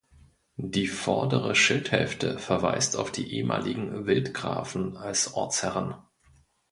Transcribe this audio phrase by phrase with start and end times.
[0.57, 5.93] Die vordere Schildhälfte verweist auf die ehemaligen Wildgrafen als Ortsherren.